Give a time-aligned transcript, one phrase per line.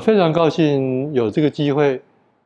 [0.00, 2.00] 非常高兴有这个机会。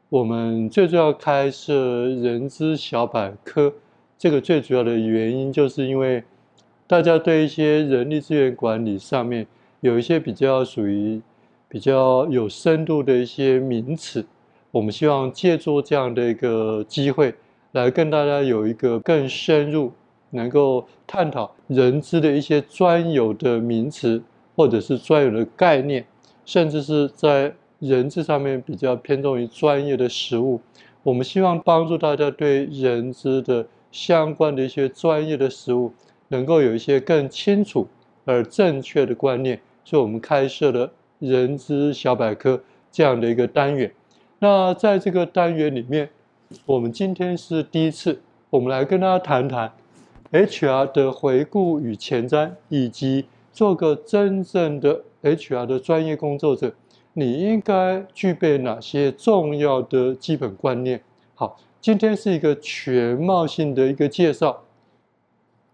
[0.09, 1.75] 我们最重要开设
[2.07, 3.73] 人资小百科，
[4.19, 6.25] 这个最主要的原因，就是因为
[6.87, 9.47] 大家对一些人力资源管理上面
[9.81, 11.23] 有一些比较属于
[11.69, 14.27] 比较有深度的一些名词，
[14.73, 17.35] 我们希望借助这样的一个机会，
[17.73, 19.93] 来跟大家有一个更深入，
[20.31, 24.23] 能够探讨人资的一些专有的名词，
[24.57, 26.05] 或者是专有的概念。
[26.45, 30.61] 甚至是在人资上面比较偏重于专业的实务，
[31.03, 35.93] 我们希望帮助大家对人资的相关的一些专业的实务，
[36.29, 37.87] 能够有一些更清楚
[38.25, 43.93] 而正确的观念，所以我们开设了人资小百科这样的一个单元。
[44.39, 46.09] 那在这个单元里面，
[46.67, 49.73] 我们今天是第一次，我们来跟大家谈谈
[50.33, 55.03] HR 的回顾与前瞻，以及做个真正的。
[55.25, 56.75] HR 的专业工作者，
[57.15, 61.03] 你应该具备哪些重要的基本观念？
[61.35, 64.65] 好，今天是一个全貌性的一个介绍。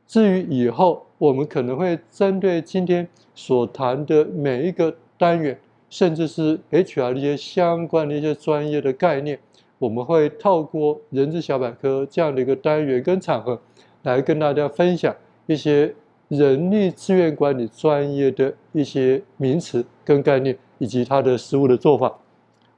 [0.07, 9.41] 至于以后，我们可能会针对今天所谈的每一个单元，甚至是 HR 的一些相关的一些专业的概念，
[9.79, 13.61] 我们会透过人资小百科这样的一个单元跟场合，
[14.05, 15.15] 来跟大家分享
[15.47, 15.95] 一些。
[16.31, 22.21] 人力资源管理专业的一些名词跟概念，以及它的实务的做法。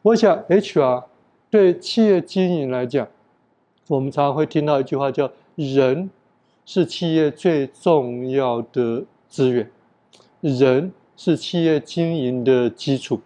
[0.00, 1.05] 我想，HR
[1.50, 3.06] 对企业经营来讲，
[3.89, 6.08] 我们常常会听到一句话，叫“人
[6.64, 9.70] 是企业最重要的资源，
[10.41, 13.20] 人是企业经营的基础”。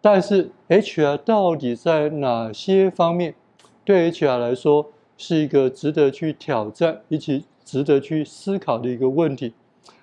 [0.00, 3.34] 但是，HR 到底在哪些方面，
[3.84, 9.52] 对 HR 来说是一个值得去挑战，以及值得去思考的一个问题。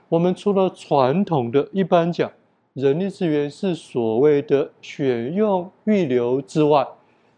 [0.08, 2.32] 我们除了传统的一般讲，
[2.74, 6.88] 人力资源是所谓的选用预留之外，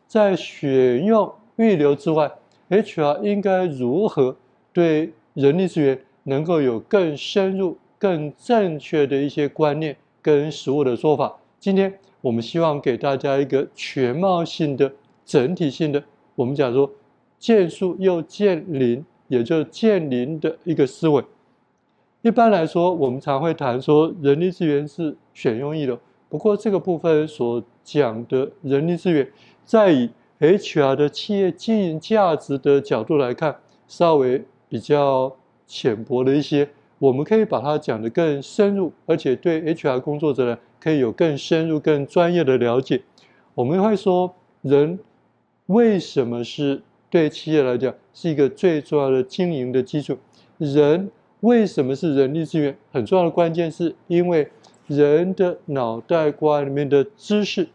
[0.08, 2.32] 在选用预留之外
[2.70, 4.36] ，HR 应该如何
[4.72, 11.38] 对人力资源能够有更深入、更正确的一些观念跟实务的做法？
[11.60, 11.92] 今天
[12.22, 14.94] 我们希望给大家一个全貌性的、
[15.26, 16.04] 整体性的，
[16.36, 16.92] 我们讲说
[17.40, 19.04] 见树又见林。
[19.30, 21.24] 也就建林的一个思维。
[22.22, 25.98] 一般来说，我们常会谈说人力资源是选用预留。
[26.28, 29.32] 不过，这个部分所讲的人力资源，
[29.64, 33.56] 在以 HR 的企业经营价值的角度来看，
[33.88, 36.68] 稍微比较浅薄的一些。
[36.98, 43.04] 我们可以把它讲得更深入，而且对 HR 工作者呢，可以有更深入、更专业的了解。
[43.56, 45.00] 我们会说，人
[45.68, 46.82] 为什么是？
[47.10, 50.18] 对企业来讲，是一个最重要的经营的基础。
[50.58, 51.10] 人
[51.40, 52.78] 为什么是人力资源？
[52.92, 54.50] 很重要的关键是因为
[54.88, 57.70] 人的脑袋瓜里面的知识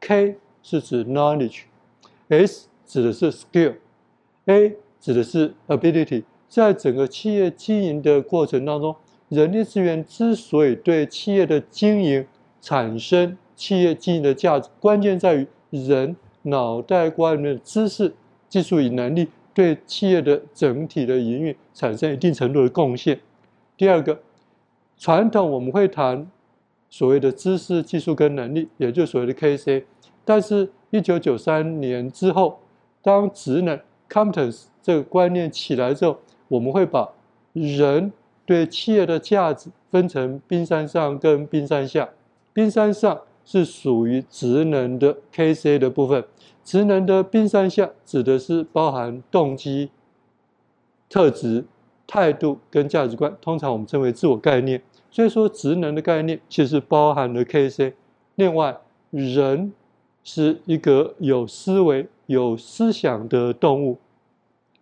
[0.00, 6.24] ，K 是指 knowledge，S 指的是 skill，A 指的是 ability。
[6.48, 8.96] 在整个企业经营的过程当中，
[9.28, 12.26] 人力资源之所以对企业的经营
[12.60, 18.14] 产生企业经营的价值，关键在于人脑袋瓜里面的知识。
[18.48, 23.20] 技术与能力对企业的整体的营运产生一定程度的贡献。
[23.76, 24.20] 第二个，
[24.96, 26.30] 传统我们会谈
[26.88, 29.84] 所谓的知识、技术跟能力，也就所谓的 KC。
[30.24, 32.60] 但是，一九九三年之后，
[33.02, 33.78] 当职能
[34.08, 37.08] （competence） 这个观念起来之后，我们会把
[37.52, 38.12] 人
[38.44, 42.08] 对企业的价值分成冰山上跟冰山下。
[42.52, 46.24] 冰山上是属于职能的 KC 的部分。
[46.68, 49.88] 职能的冰山下指的是包含动机、
[51.08, 51.64] 特质、
[52.06, 54.82] 态度跟价值观，通常我们称为自我概念。
[55.10, 57.94] 所以说，职能的概念其实包含了 KC。
[58.34, 58.76] 另外，
[59.10, 59.72] 人
[60.22, 63.96] 是一个有思维、有思想的动物。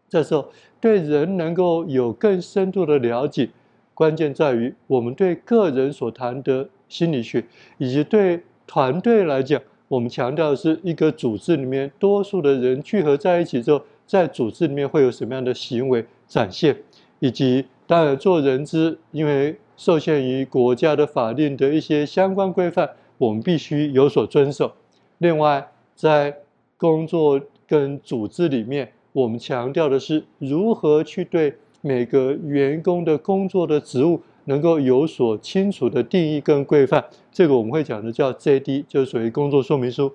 [0.09, 0.49] 这时候，
[0.81, 3.51] 对人能够有更深度的了解，
[3.95, 7.45] 关键在于我们对个人所谈的心理学，
[7.79, 9.63] 以及对团队来讲。
[9.89, 16.77] 我们强调的是一个组织里面多数的人聚合在一起之后，在组织里面会有什么样的行为展现，
[17.21, 24.73] 以及当然做人资，因为受限于国家的法令的一些相关规范，我们必须有所遵守。
[25.19, 26.37] 另外，在
[26.77, 34.21] 工作跟组织里面，我们强调的是如何去对每个员工的工作的职务。
[34.47, 40.13] 能够有所清楚的定义跟规范，这个我们会讲的叫 JD，就是属于工作说明书，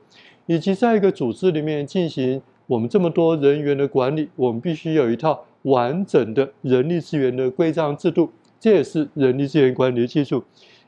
[0.47, 10.43] 以及在一个组织里面进行我们这么多人员的管理，我们必须有一套完整的人力资源的规章制度，这也是人力资源管理的基础。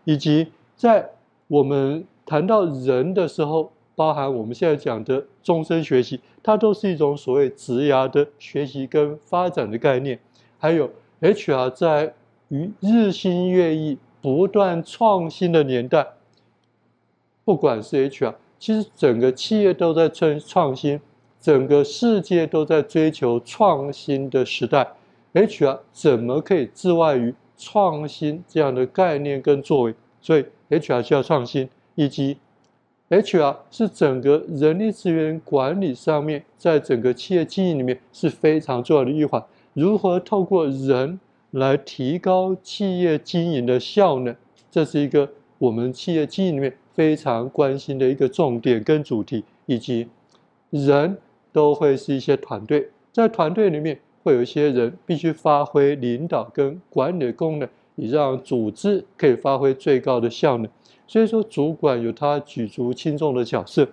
[0.06, 1.10] 以及在
[1.48, 10.20] 我们谈到人的时候，包含我们现在讲的终身学习，它都是一种所谓职涯的学习跟发展的概念。
[10.58, 10.90] 还有
[11.22, 12.14] HR 在
[12.54, 16.06] 于日新月异、不断创新的年代，
[17.44, 21.02] 不管是 HR，其实整个企业都在创创新，
[21.42, 24.92] 整个世界都在追求创新的时代
[25.34, 29.96] ，HR 怎么可以置外于创新这样的概念跟作为？
[30.22, 32.38] 所以 HR 需要创新，以及。
[33.10, 39.44] HR 是整个人力资源管理上面，在整个企业经营里面是非常重要的一环。
[39.74, 41.20] 如何透过人
[41.54, 44.36] 来提高企业经营的效能，
[44.70, 49.44] 这是一个我们企业经营里面非常关心的一个重点跟主题。
[49.66, 50.10] 以及
[50.72, 51.18] 人
[51.54, 60.70] 都会是一些团队，在团队里面会有一些人必须发挥领导跟管理的功能，以让组织可以发挥最高的效能。
[61.08, 63.88] 所以说，主管有他举足轻重的角色，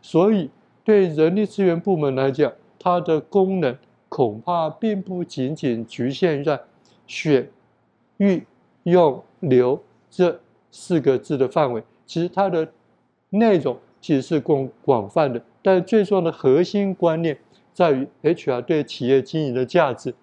[0.00, 0.50] 所以
[0.84, 3.76] 对人力资源部门来讲，它的功能
[4.08, 6.60] 恐怕并不仅仅局限在
[7.08, 7.50] 选、
[8.18, 8.46] 育、
[8.84, 10.38] 用、留这
[10.70, 11.82] 四个字的范围。
[12.06, 12.68] 其实它的
[13.30, 17.36] 内容其实是更广泛的，但最重要的核心观念
[17.74, 20.14] 在于 HR 对企业经营的价值。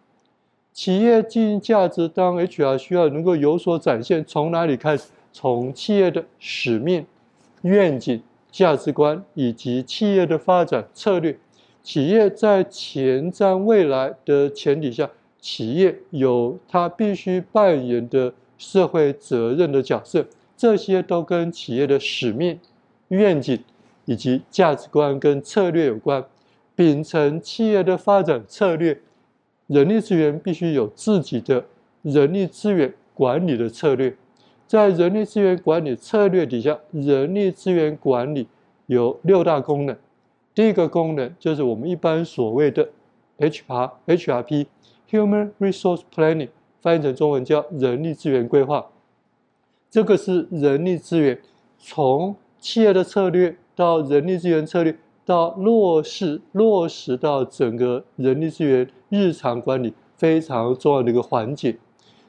[0.72, 5.10] 企业经营价值，当 HR 需要能够有所展现，从哪里开始？
[5.32, 7.06] 从企业的使命、
[7.64, 11.38] 愿景、价值观以及企业的发展策略，
[11.84, 15.10] 企业在前瞻未来的前提下，
[15.46, 20.26] 企业有它必须扮演的社会责任的角色，
[20.58, 22.60] 这些都跟企业的使命、
[23.10, 23.64] 愿景
[24.06, 26.26] 以及价值观跟策略有关。
[26.76, 29.00] 秉承企业的发展策略，
[29.68, 31.64] 人力资源必须有自己的
[32.02, 34.16] 人力资源管理的策略。
[34.66, 38.48] 在人力资源管理策略底下，人力资源管理
[38.88, 39.96] 有六大功能。
[40.56, 42.90] 第一个功能就是我们一般所谓的
[43.38, 44.66] HR HRP
[45.10, 46.50] Human Resource Planning），
[46.82, 48.88] 翻译成中文叫人力资源规划。
[49.90, 51.40] 这个是人力资源
[51.80, 61.78] 从企业的策略到人力资源策略到落实落实到整个人力资源日常管理非常重要的一个环节。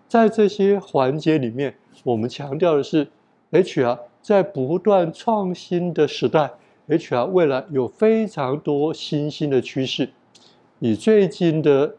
[0.08, 1.74] 在这些环节里面，
[2.04, 3.08] 我们强调的是
[3.50, 6.52] ，HR 在不断创新的时代
[6.88, 10.10] ，HR 未来有非常多新兴的趋势。
[10.78, 11.96] 以最近的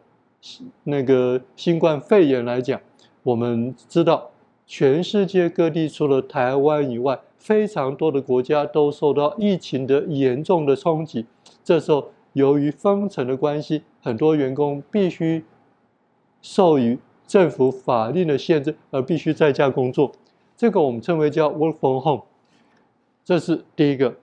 [0.83, 2.79] 那个新冠肺炎来讲，
[3.23, 4.31] 我们知道
[4.65, 11.25] 全世界各地除了台湾以外，非常多的国家都受到疫情的严重的冲击。
[11.63, 15.43] 这时候，由于封城的关系，很多员工必须
[16.41, 20.11] 受于政府法令的限制而必须在家工作，
[20.55, 22.23] 这个我们称为叫 work from home，
[23.25, 24.15] 这是第一个。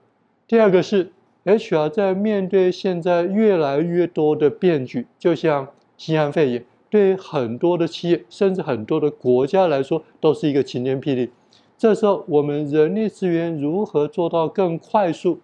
[0.47, 1.11] 第二个是
[1.43, 11.29] HR 在面对现在越来越多的变局，就像新冠肺炎，对于很多的企业甚至很多的国家来说都是一个晴天霹雳。
[11.77, 15.39] 这时候我们人力资源如何做到更快速，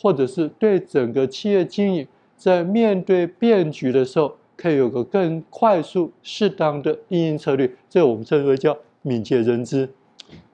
[0.00, 9.88] 或者是对整个企业经营在面对变局的时候，可以有个更快速、适当的因应策略，这我们称为叫敏捷人资。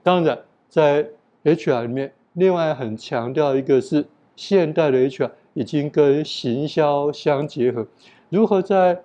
[0.03, 1.07] 当然，在
[1.45, 7.87] HR 里面，另外很强调一个是现代的 HR 已经跟行销相结合，
[8.31, 9.03] 如何在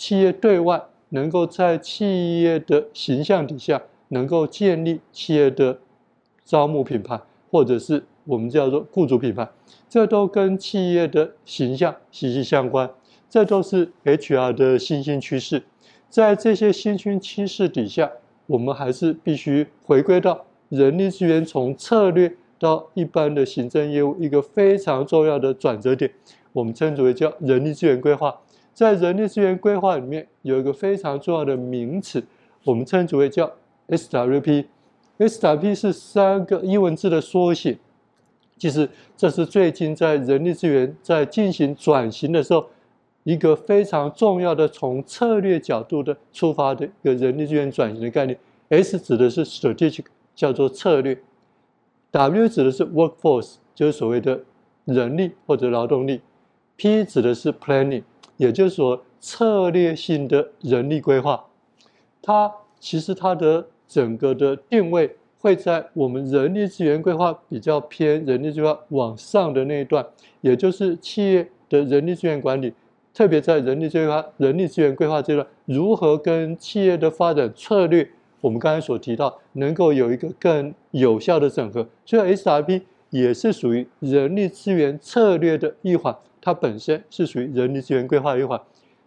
[0.00, 5.78] 企业对外能够在企业的形象底下能够建立企业的
[6.42, 9.46] 招募品牌，或者是我们叫做雇主品牌，
[9.90, 12.88] 这都跟企业的形象息息相关。
[13.28, 15.64] 这都是 HR 的新兴趋势，
[16.08, 18.10] 在这些新兴趋势底下，
[18.46, 26.10] 我们还是必须回归到人力资源从策略到一般的行政业务一个非常重要的转折点，
[26.54, 28.40] 我们称之为叫人力资源规划。
[28.72, 32.22] 在人力资源规划里面，有一个非常重要的名词，
[32.64, 33.52] 我们称之为叫
[33.88, 34.66] SWP。
[35.18, 37.78] SWP 是三个英文字的缩写，
[38.56, 42.66] 其实这是最近在人力资源在进行转型的时候。
[43.24, 48.36] 一个非常重要的从策略角度的出发的一个人力资源转型的概念
[48.70, 51.20] ，S 指的是 strategic，叫做策略
[52.10, 54.40] ；W 指的是 workforce，就是所谓的
[54.86, 56.22] 人力或者劳动力
[56.78, 58.04] ；P 指的是 planning，
[58.40, 61.44] 也就是说策略性的人力规划。
[62.22, 70.06] 它其实它的整个的定位会在我们人力资源规划比较偏人力资源往上的那一段，
[70.40, 72.72] 也就是企业的人力资源管理。
[73.12, 78.08] 特别在人力资源、人力资源规划阶段，如何跟企业的发展策略
[78.40, 81.86] 我们刚才所提到，能够有一个更有效的整合。
[82.06, 82.80] 所以 SRP
[83.10, 88.60] 也是属于人力资源策略的一环，它本身是属于人力资源规划一环。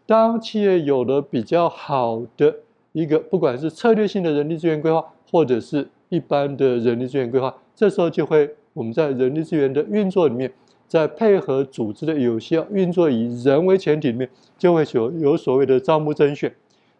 [0.05, 2.55] 当企业有了比较好的
[2.91, 10.53] 一个，不管是策略性的人力资源规划，或者是一般的人力资源规划，这时候就会我们在人力资源的运作里面。
[10.85, 16.53] 在配合组织的有效运作，以人为前提里面，就会有有所谓的招募甄选。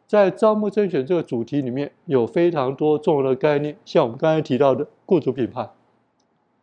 [0.08, 5.70] 在招募甄选这个主题里面，有非常多重要的概念，像我们刚才提到的雇主品牌，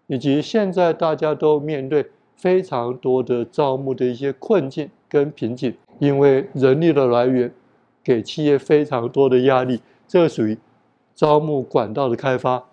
[0.08, 7.52] 以及现在大家都面对非常多的招募的一些困境跟瓶颈，因为人力的来源
[8.02, 10.56] 给企业非常多的压力，这属于
[11.14, 12.64] 招募管道的开发，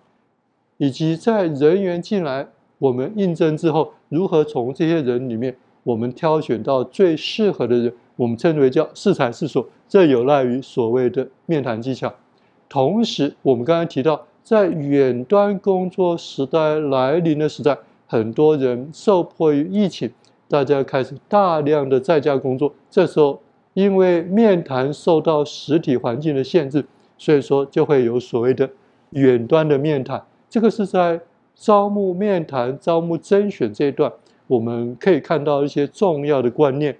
[0.78, 2.48] 以及在人员进来。
[2.78, 7.92] 我们应征之后，如何从这些人里面，我们挑选到最适合的人？
[8.14, 12.14] 我们称之为叫适才适所，这有赖于所谓的面谈技巧。
[12.68, 17.76] 同时，我们刚才提到，在远端工作时代来临的时代，
[18.08, 20.10] 很多人受迫于疫情，
[20.48, 22.74] 大家开始大量的在家工作。
[22.90, 23.40] 这时候，
[23.74, 26.84] 因为面谈受到实体环境的限制，
[27.16, 28.68] 所以说就会有所谓的
[29.10, 30.20] 远端的面谈。
[30.50, 31.20] 这个是在。
[31.60, 34.12] 招募面谈、招募甄选这一段，
[34.46, 36.96] 我们可以看到一些重要的观念。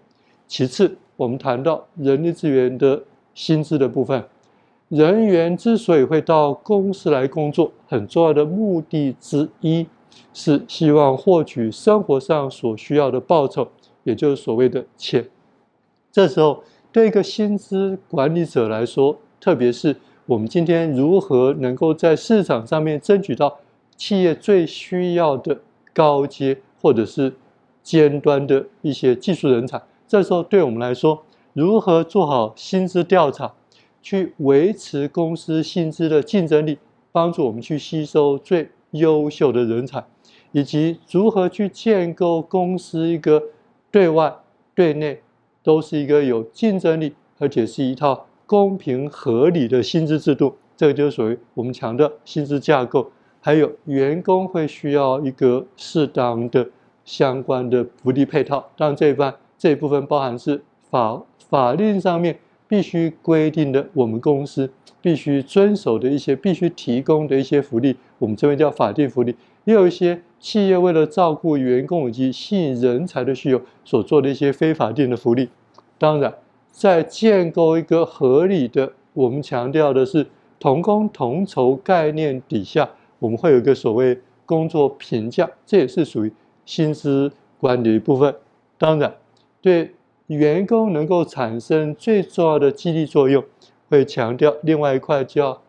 [0.48, 3.00] 其次，我们谈到人力资源的
[3.36, 4.24] 薪资的部分。
[4.88, 9.86] 人员之所以会到公司来工作，很重要的目的之一
[10.32, 13.68] 是希望获取生活上所需要的报酬，
[14.04, 15.28] 也就是所谓的钱。
[16.10, 19.96] 这时候，对一个薪资管理者来说，特别是
[20.26, 23.58] 我们今天如何能够在市场上面争取到。
[23.96, 25.58] 企业最需要的
[25.92, 27.34] 高阶或者是
[27.82, 33.52] 尖端的一些技术人才，这时候对我们来说，如何做好薪资调查，
[34.00, 36.78] 去维持公司薪资的竞争力，
[37.10, 40.04] 帮助我们去吸收最优秀的人才，
[40.52, 43.42] 以及如何去建构公司一个
[43.90, 44.34] 对外
[44.74, 45.20] 对内
[45.62, 53.10] 都是一个有竞争力，而且是一套公平合理的薪资制度，这个就是属于我们强调薪资架构。
[53.40, 56.68] 还有员工会需要一个适当的
[57.04, 64.70] 相关的福利配套，当然这一半这一部分包含是法法令上面必须规定的，我们公司
[65.00, 69.34] 必须遵守的一些必须提供的一些福利，我们这边叫法定福利。
[69.64, 75.48] 也有一些企业为了照顾员工以及吸引人才的需求所做的一些非法定的福利。
[75.98, 76.34] 当然，
[76.70, 80.26] 在建构一个合理的，我们强调的是
[80.60, 82.90] 同工同酬概念底下。
[83.18, 86.32] 我们会有一个所谓工作评价，这也是属于
[86.64, 88.34] 薪资管理部分。
[88.78, 89.12] 当然，
[89.60, 89.90] 对
[90.36, 93.44] 员工能够产生最重要的激励作用，
[93.88, 95.60] 会强调另外一块叫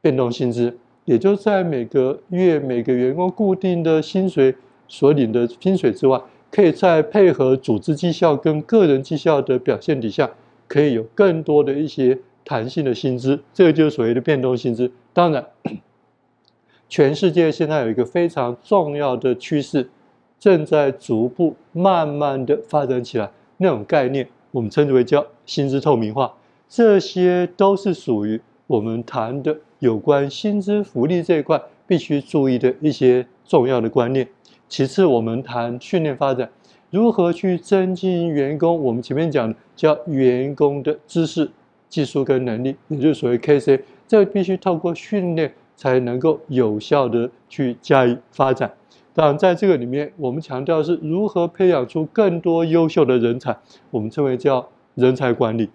[0.00, 4.54] 变动薪资，也就在每个月每个员工固定的薪水
[4.86, 6.20] 所领的薪水之外，
[6.50, 10.30] 可以在配合组织绩效跟个人绩效的表现底下，
[10.66, 14.92] 可以有更多的一些弹性的薪资，这个就是所谓的变动薪资。
[15.12, 15.46] 当然。
[16.90, 19.90] 全世界现在有一个非常重要的趋势，
[20.40, 23.30] 正在逐步慢慢的发展起来。
[23.58, 26.34] 那种概念，我们称之为叫薪资透明化。
[26.68, 34.26] 这些都是属于我们谈的有关薪资福利这一块必须注意的一些重要的观念。
[34.68, 36.50] 其次，我们谈训练发展，
[36.90, 38.82] 如何去增进员工。
[38.82, 41.50] 我们前面讲的叫员工的知识、
[41.88, 45.52] 技术跟能力，也就是所谓 KC，这必须透过训练。
[45.78, 48.68] 才能够有效的去加以发展。
[49.18, 53.58] 当然，在这个里面，我们强调是如何培养出更多优秀的人才，
[53.90, 55.68] 我们称为叫人才管理，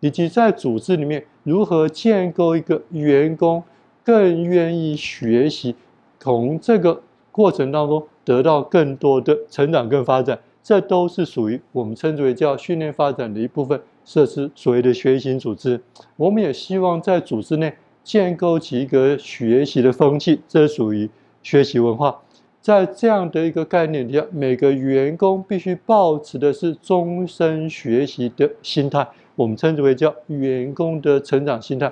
[0.00, 3.62] 以及在组织里面如何建构一个员工
[4.02, 5.76] 更愿意学习，
[6.18, 7.00] 从这个
[7.30, 15.80] 过程当中得到更多的成长跟发展，这都是属于我们称之为叫训练发展的一部分，设施所谓的学习型组织。
[16.16, 17.74] 我们也希望在组织内。
[18.02, 21.10] 建构起一个学习的风气，这属于
[21.42, 22.22] 学习文化。
[22.68, 31.90] 在这样的一个概念底下，每个员工必须抱持的是终身学习的心态，我们称之为叫员工的成长心态。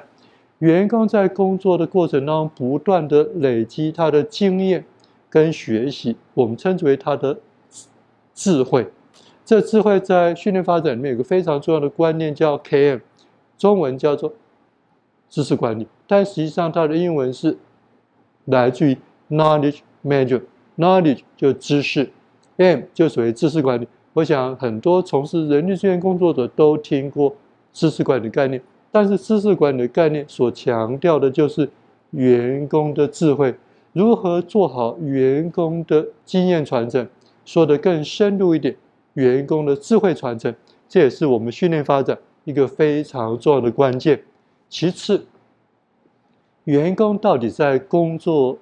[0.58, 4.84] 员工在工作的过程当中，不断的累积他的经验
[5.30, 7.38] 跟学习，我们称之为他的
[8.34, 8.86] 智慧。
[9.46, 13.00] 这智慧在训练发展里面有个非常重要的观念，叫 KM，
[13.56, 14.34] 中文叫做。
[15.30, 17.56] 知识管理，但实际上它的英文是
[18.44, 18.98] 来自于
[19.30, 20.42] knowledge Manager
[20.76, 22.10] knowledge 就知识
[22.56, 23.88] ，M 就属于知识管理。
[24.14, 27.34] 我想很多从事人力资源工作者都听过
[27.72, 31.68] 知识管理概念，但是知识管理的概念所强调的就是
[32.12, 33.54] 员工的智慧，
[33.92, 37.06] 如何做好员工的经验传承，
[37.44, 38.74] 说得更深入一点，
[39.14, 40.54] 员工的智慧传承，
[40.88, 44.22] 这也是我们训练发展一个非常重要的关键。
[44.70, 45.26] 其次，
[46.64, 48.56] 员工到底在工作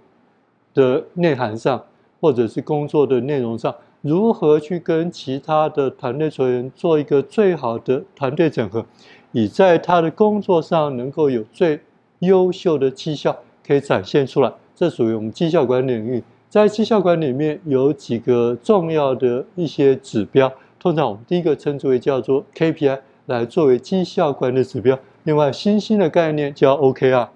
[0.75, 1.85] 的内涵上，
[2.25, 8.87] 或者是工作的内容上，如何去跟其他的团队成员做一个最好的团队整合，
[9.33, 11.79] 以在他的工作上能够有最
[12.21, 16.25] 优秀的绩效可以展现出来，这属于我们绩效管理领域。
[16.49, 20.51] 在绩效管理里面有几个重要的一些指标，
[20.81, 24.99] 通常我们第一个称之为叫做 KPI，来作为绩效管理指标。
[25.25, 27.29] 另外，新兴的概念叫 OKR，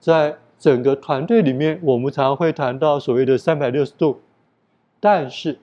[0.00, 4.20] 在整个团队里面，我们常会谈到所谓的三百六十度，
[5.00, 5.58] 但是。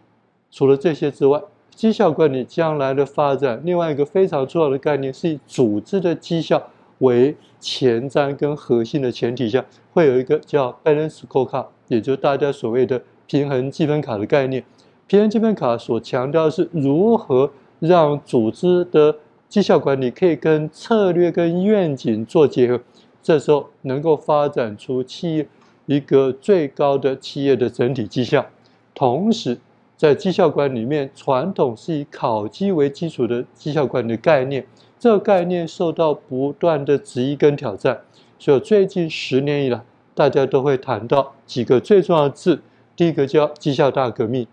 [0.52, 1.40] 除了这些之外，
[1.70, 9.64] 绩效管理将来的发展，另外一个非常重要的概念是以组织的绩效为前瞻跟核心的前提下，
[9.94, 14.64] 会有一个叫 Balance Scorecard，也就是大家所谓的平衡积分卡的概念。
[15.06, 22.82] 平衡积分卡所强调的是如何让组织的绩效管理可以跟策略跟愿景做结合，
[23.22, 25.48] 这时候能够发展出企业
[25.86, 28.46] 一个最高的企业的整体绩效，
[28.94, 29.60] 同时。
[29.98, 34.66] 在绩效管理里面，传统是以考绩为基础的绩效管理的概念，
[34.98, 38.00] 这个概念受到不断的质疑跟挑战。
[38.40, 39.82] 所以最近十年以来，
[40.16, 42.62] 大家都会谈到几个最重要的字：
[42.96, 44.48] 第一个叫绩效大革命，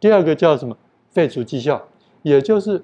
[0.00, 0.74] 第二个叫什么？
[1.10, 1.86] 废除绩效，
[2.22, 2.82] 也就是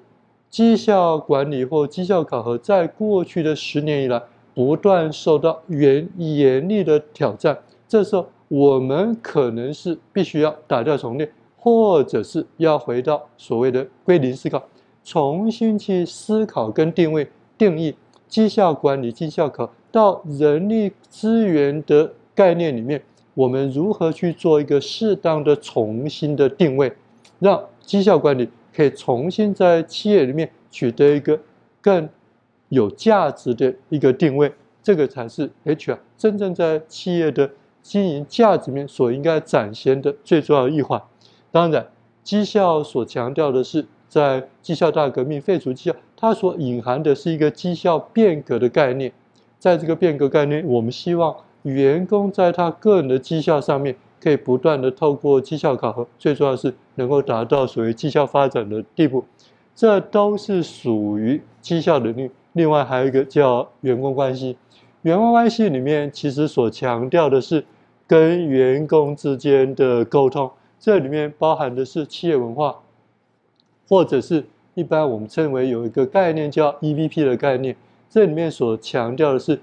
[0.51, 4.21] 绩效管理或绩效考核，在过去的十年以来，
[4.57, 7.59] 不断受到严严厉的挑战。
[7.87, 11.29] 这时候，我们可能是必须要打掉重练。
[11.59, 14.63] 或者是要回到所谓的归零思考，
[15.03, 17.93] 重新去思考跟定位、定义
[18.27, 26.93] 绩效管理、绩效考到人力资源的概念里面，我们如何去做一个适当的重新的定位，
[27.39, 31.37] 让绩效管理可以重新在企业里面取得一个
[31.81, 32.07] 更
[32.69, 34.53] 有价值的一个定位，
[34.83, 37.51] 这个才是 HR 真正在企业的
[37.81, 41.01] 经营价值面所应该展现的最重要一环。
[41.51, 41.87] 当然，
[42.23, 49.13] 绩效所强调的是，在绩效大革命废除绩效，它所隐含的是一个绩效变革的概念。
[49.57, 59.23] 在这个变革概念，我们希望员工在他个人的绩效上面，可以不断的透过绩效考核，最重要的是能够达到所谓绩效发展的地步。
[59.73, 62.29] 这都是属于绩效能力。
[62.57, 64.57] 另外还有一个叫员工关系，
[65.03, 67.63] 员工关系里面其实所强调的是
[68.07, 70.49] 跟员工之间的沟通。
[70.79, 72.79] 这里面包含的是企业文化，
[73.87, 74.43] 或者是
[74.73, 77.75] 一般我们称为有一个概念叫 EVP 的概念。
[78.09, 79.61] 这里面所强调的是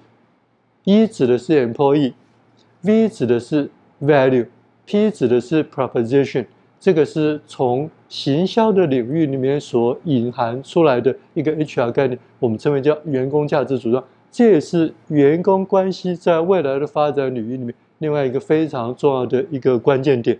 [0.84, 6.46] ，E 指的是 employee，V 指的是 value，P 指的是 proposition。
[6.84, 14.04] 这个是从行销的领域里面所隐含出来的一个 HR 概念，我们称为叫员工价值主张。
[14.30, 20.38] 这也是员工关系在未来的发展领域里面另外一个非常重要的一个关键点。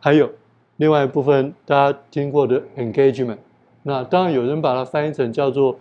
[0.00, 0.28] 还有
[0.78, 3.38] 另外一部分大家听过的 engagement，
[3.84, 5.78] 那当然有人把它翻译成叫做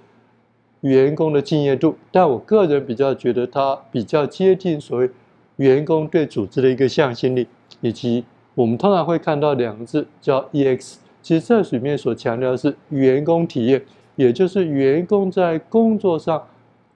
[0.81, 5.09] 员工的敬业度，但我个人比较觉得它比较接近所谓
[5.55, 7.47] 员工对组织的一个向心力，
[7.81, 8.23] 以及
[8.55, 13.83] 我们通常会看到两个字叫 EX，其实这里面所强调的是员工体验，
[14.15, 16.41] 也就是员工在工作上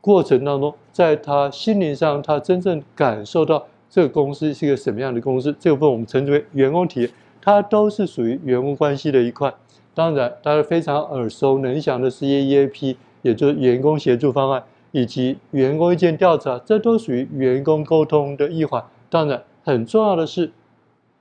[0.02, 3.67] 过程当中，在他心灵上他真正感受到。
[3.91, 5.52] 这个公司是一个什么样的公司？
[5.60, 7.10] 这部分我们称之为员工体验，
[7.41, 9.52] 它都是属于员工关系的一块。
[9.95, 18.84] 当然，大家非常耳熟能详的是 EAP，也就是员工协助方案，以及员工意见调查，这都属于员工沟通的一环。
[19.10, 20.52] 当然，很重要的是，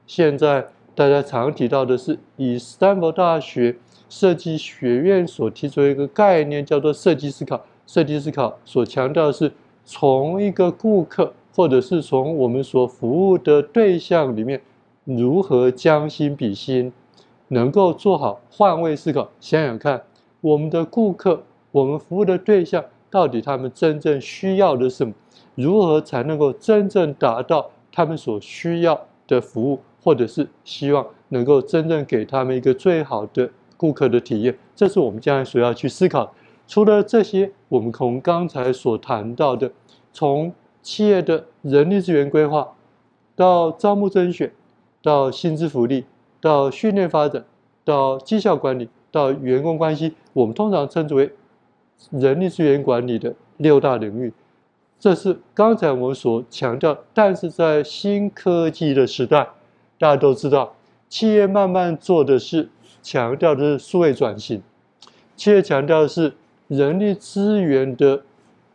[0.08, 0.66] 现在
[0.96, 3.76] 大家常提到的是，以斯坦福大学
[4.08, 7.64] 设计学院所提出一个概念，叫做设计思考。
[7.86, 9.52] 设计思考所强调的是，
[9.84, 11.32] 从一个顾客。
[11.54, 14.62] 或者是从我们所服务的对象里面，
[15.02, 16.92] 如何将心比心，
[17.48, 19.28] 能够做好换位思考。
[19.40, 20.04] 想想看，
[20.40, 21.42] 我们的顾客，
[21.72, 25.12] 我们服务的对象，到底他们真正需要的是什么？
[25.56, 34.56] 如何才能够真正达到他们所需要的服务，或者是希望能够真正给他们一个最好的顾客的体验？
[34.74, 36.34] 这是我们将来所要去思考。
[36.66, 39.72] 除了这些，我们从刚才所谈到的，
[40.12, 42.74] 从企业的人力资源规划，
[43.34, 44.52] 到招募甄选，
[45.02, 46.04] 到薪资福利，
[46.40, 47.44] 到训练发展，
[47.84, 51.32] 到绩效管理，到员工关系，我们通常称之为
[52.10, 54.32] 人力资源管理的六大领域。
[55.00, 59.48] 这是刚才我们所强调，但是在新科技的时代，
[59.98, 60.74] 大家都知道，
[61.08, 62.68] 企业慢慢做的是
[63.02, 64.62] 强调的是数位转型，
[65.36, 66.34] 企业强调的是
[66.68, 68.22] 人力资源的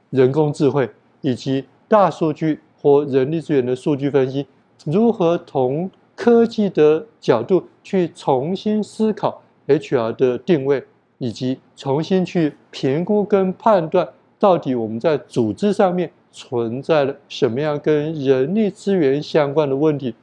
[0.09, 0.89] 人工智慧
[1.21, 4.45] 以及大数据或人力资源的数据分析，
[4.86, 10.83] 如何从科技的角度去重新思考 HR 的定位，
[11.17, 14.09] 以及重新去评估跟判断。
[14.38, 20.13] 到底我们在组织上面存在了什么样跟人力资源相关的问题？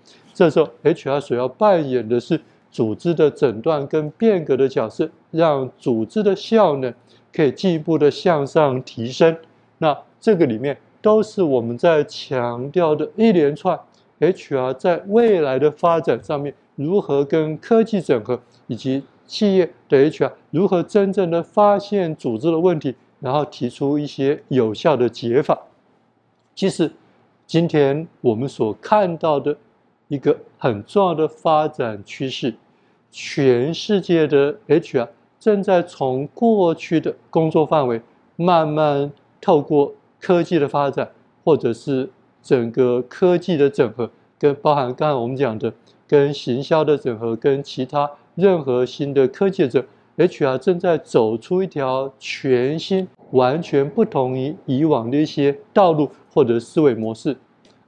[0.40, 6.94] 这时候，HR 所要扮演的是组织的诊断跟变革的角色，让组织的效能
[7.30, 9.36] 可以进一步的向上提升。
[9.76, 13.78] 那这个里面都是我们在强调的一连串
[14.18, 22.94] HR 在未来的发展上面如何跟科技整合，以及企业的 HR 如何真正的发现组织的问题。
[23.20, 25.66] 然后提出一些有效的解法。
[26.54, 26.90] 其实，
[27.46, 29.58] 今天我们所看到的
[30.10, 32.52] 一个很重要的发展趋势，
[33.12, 35.06] 全世界的 HR
[35.38, 38.02] 正在从过去的工作范围，
[38.34, 41.12] 慢慢透过科技的发展，
[41.44, 42.10] 或者是
[42.42, 45.72] 整个科技的整合，跟包含刚才我们讲的
[46.08, 49.84] 跟行销的整合，跟其他任何新的科技的整。
[50.16, 57.36] HR 正在走出一条全新、完全不同于以往的一些道路或者思维模式。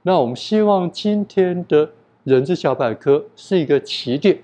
[0.01, 1.91] 那我们希望今天的
[2.23, 4.39] 人资小百科是一个起点，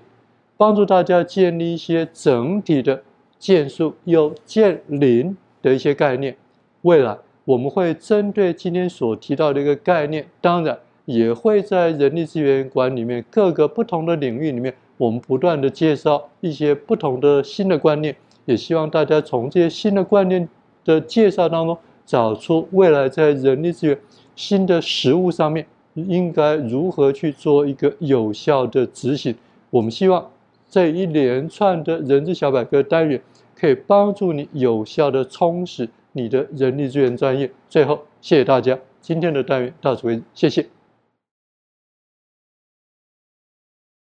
[0.56, 3.02] 帮助大家建立一些整体的
[3.38, 6.36] 建树又建林的一些概念。
[6.82, 14.74] 未来我们会针对今天所提到的一个概念，当然也会在人力资源管理面各个不同的领域里面。
[14.98, 18.14] 我们不断地介绍一些不同的新的观念，
[18.44, 20.46] 也希望大家从这些新的观念
[20.84, 23.98] 的介绍当中，找出未来在人力资源
[24.36, 29.34] 新的实务上面应该如何去做一个有效的执行。
[29.70, 30.30] 我们希望
[30.68, 33.20] 这一连串的人资小百科单元，
[33.56, 37.50] 可以帮助你有效的充实你的人力资源专业。
[37.68, 40.79] 最后，谢谢大家，今天的单元到此为止，谢谢。